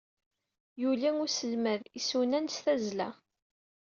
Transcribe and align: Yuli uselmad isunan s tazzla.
Yuli 0.81 1.09
uselmad 1.23 1.83
isunan 1.99 2.45
s 2.55 2.57
tazzla. 2.63 3.09